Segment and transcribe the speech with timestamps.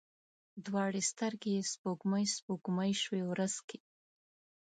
[0.65, 3.79] دواړې سترګي یې سپوږمۍ، سپوږمۍ شوې ورځ کې